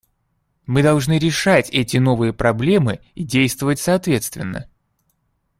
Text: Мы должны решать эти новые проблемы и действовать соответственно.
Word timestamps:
Мы 0.65 0.81
должны 0.81 1.19
решать 1.19 1.69
эти 1.69 1.97
новые 1.97 2.33
проблемы 2.33 3.01
и 3.13 3.23
действовать 3.23 3.79
соответственно. 3.79 4.67